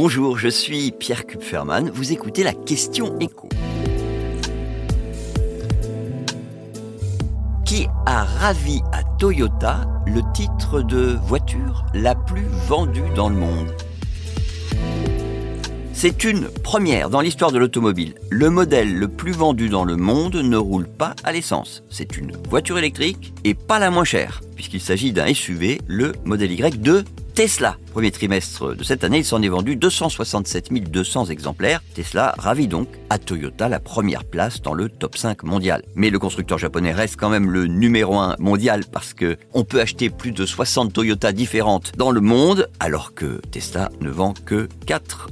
[0.00, 1.90] Bonjour, je suis Pierre Kupferman.
[1.90, 3.48] Vous écoutez la question écho.
[7.64, 13.74] Qui a ravi à Toyota le titre de voiture la plus vendue dans le monde?
[15.92, 18.14] C'est une première dans l'histoire de l'automobile.
[18.30, 21.82] Le modèle le plus vendu dans le monde ne roule pas à l'essence.
[21.90, 26.52] C'est une voiture électrique et pas la moins chère, puisqu'il s'agit d'un SUV, le modèle
[26.52, 27.02] Y de
[27.38, 27.76] Tesla.
[27.92, 31.84] Premier trimestre de cette année, il s'en est vendu 267 200 exemplaires.
[31.94, 35.84] Tesla ravit donc à Toyota la première place dans le top 5 mondial.
[35.94, 39.80] Mais le constructeur japonais reste quand même le numéro 1 mondial parce que on peut
[39.80, 44.68] acheter plus de 60 Toyota différentes dans le monde alors que Tesla ne vend que
[44.86, 45.28] 4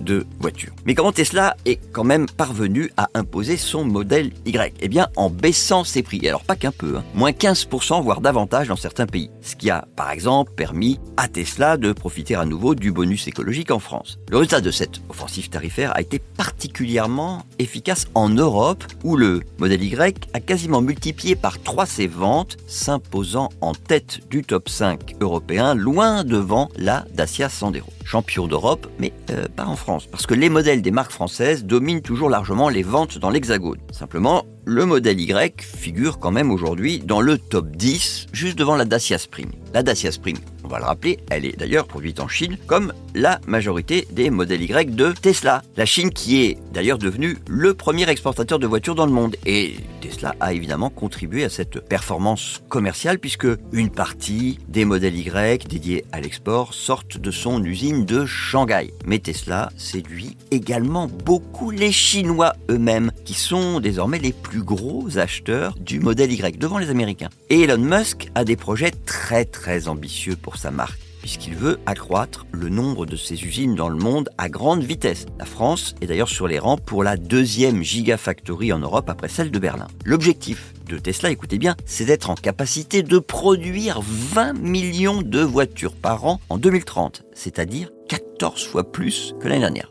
[0.00, 0.72] de voiture.
[0.84, 4.74] Mais comment Tesla est quand même parvenu à imposer son modèle Y?
[4.80, 6.26] Eh bien en baissant ses prix.
[6.28, 7.04] alors pas qu'un peu, hein.
[7.14, 9.30] moins 15% voire davantage dans certains pays.
[9.42, 13.70] Ce qui a par exemple permis à Tesla de profiter à nouveau du bonus écologique
[13.70, 14.18] en France.
[14.30, 19.82] Le résultat de cette offensive tarifaire a été particulièrement efficace en Europe où le modèle
[19.82, 25.74] Y a quasiment multiplié par 3 ses ventes, s'imposant en tête du top 5 européen,
[25.74, 30.48] loin devant la Dacia Sandero champion d'Europe, mais euh, pas en France, parce que les
[30.48, 33.78] modèles des marques françaises dominent toujours largement les ventes dans l'Hexagone.
[33.90, 38.84] Simplement, le modèle Y figure quand même aujourd'hui dans le top 10, juste devant la
[38.84, 39.48] Dacia Spring.
[39.72, 43.40] La Dacia Spring, on va le rappeler, elle est d'ailleurs produite en Chine, comme la
[43.46, 45.62] majorité des modèles Y de Tesla.
[45.76, 49.36] La Chine qui est d'ailleurs devenue le premier exportateur de voitures dans le monde.
[49.46, 55.68] Et Tesla a évidemment contribué à cette performance commerciale puisque une partie des modèles Y
[55.68, 58.92] dédiés à l'export sortent de son usine de Shanghai.
[59.04, 65.74] Mais Tesla séduit également beaucoup les Chinois eux-mêmes qui sont désormais les plus gros acheteurs
[65.78, 67.30] du modèle Y devant les Américains.
[67.50, 72.46] Et Elon Musk a des projets très très ambitieux pour sa marque puisqu'il veut accroître
[72.52, 75.26] le nombre de ses usines dans le monde à grande vitesse.
[75.40, 79.50] La France est d'ailleurs sur les rangs pour la deuxième gigafactory en Europe après celle
[79.50, 79.88] de Berlin.
[80.04, 85.96] L'objectif de Tesla, écoutez bien, c'est d'être en capacité de produire 20 millions de voitures
[85.96, 89.90] par an en 2030, c'est-à-dire 14 fois plus que l'année dernière.